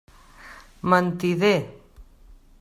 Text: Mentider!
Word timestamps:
Mentider! 0.91 1.61